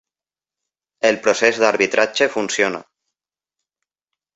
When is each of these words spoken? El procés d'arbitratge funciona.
El 1.11 1.21
procés 1.27 1.61
d'arbitratge 1.65 2.31
funciona. 2.39 2.85